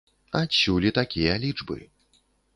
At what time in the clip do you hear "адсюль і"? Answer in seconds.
0.39-0.93